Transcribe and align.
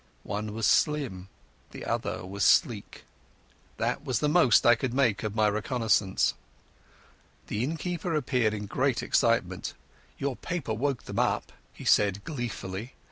One 0.23 0.55
was 0.55 0.65
slim, 0.65 1.27
the 1.69 1.85
other 1.85 2.25
was 2.25 2.43
sleek; 2.43 3.03
that 3.77 4.03
was 4.03 4.17
the 4.17 4.27
most 4.27 4.65
I 4.65 4.73
could 4.73 4.95
make 4.95 5.21
of 5.21 5.35
my 5.35 5.47
reconnaissance. 5.47 6.33
The 7.45 7.63
innkeeper 7.63 8.15
appeared 8.15 8.55
in 8.55 8.65
great 8.65 9.03
excitement. 9.03 9.75
"Your 10.17 10.35
paper 10.35 10.73
woke 10.73 11.03
them 11.03 11.19
up," 11.19 11.51
he 11.71 11.85
said 11.85 12.23
gleefully. 12.23 12.93